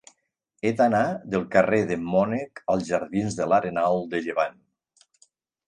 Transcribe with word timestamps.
He 0.61 0.69
d'anar 0.79 1.01
del 1.33 1.43
carrer 1.57 1.81
d'en 1.91 2.09
Mònec 2.15 2.63
als 2.77 2.89
jardins 2.95 3.39
de 3.43 3.49
l'Arenal 3.53 4.03
de 4.17 4.25
Llevant. 4.29 4.59